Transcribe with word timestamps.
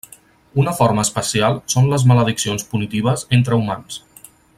Una 0.61 0.71
forma 0.77 1.03
especial 1.07 1.59
són 1.73 1.91
les 1.91 2.05
malediccions 2.13 2.65
punitives 2.73 3.27
entre 3.39 3.61
humans. 3.61 4.01